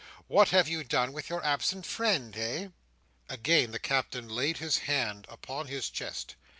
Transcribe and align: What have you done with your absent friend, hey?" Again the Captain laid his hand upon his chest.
What 0.27 0.49
have 0.49 0.67
you 0.67 0.83
done 0.83 1.13
with 1.13 1.29
your 1.29 1.45
absent 1.45 1.85
friend, 1.85 2.33
hey?" 2.33 2.71
Again 3.29 3.69
the 3.69 3.77
Captain 3.77 4.27
laid 4.27 4.57
his 4.57 4.77
hand 4.89 5.27
upon 5.29 5.67
his 5.67 5.91
chest. 5.91 6.37